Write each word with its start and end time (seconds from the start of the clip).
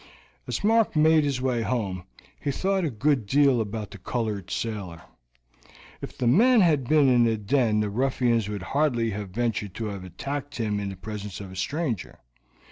As 0.47 0.63
Mark 0.63 0.95
made 0.95 1.23
his 1.23 1.43
way 1.43 1.61
home 1.61 2.05
he 2.39 2.49
thought 2.49 2.83
a 2.83 2.89
good 2.89 3.27
deal 3.27 3.61
about 3.61 3.91
the 3.91 3.99
colored 3.99 4.49
sailor. 4.49 5.03
If 6.01 6.17
the 6.17 6.25
man 6.25 6.61
had 6.61 6.89
been 6.89 7.07
in 7.07 7.25
the 7.25 7.37
den 7.37 7.81
the 7.81 7.89
ruffians 7.91 8.49
would 8.49 8.63
hardly 8.73 9.11
have 9.11 9.29
ventured 9.29 9.75
to 9.75 9.85
have 9.93 10.03
attacked 10.03 10.55
him 10.55 10.79
in 10.79 10.89
the 10.89 10.95
presence 10.95 11.39
of 11.39 11.51
a 11.51 11.55
stranger. 11.55 12.17